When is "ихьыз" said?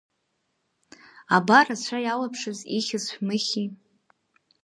2.77-3.05